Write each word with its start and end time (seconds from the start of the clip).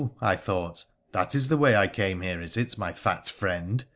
I 0.19 0.35
thought,' 0.35 0.85
that 1.13 1.35
is 1.35 1.47
the 1.47 1.57
way 1.57 1.75
I 1.75 1.85
came 1.85 2.21
here, 2.21 2.41
is 2.41 2.57
it, 2.57 2.75
my 2.75 2.91
fat 2.91 3.27
friend 3.27 3.85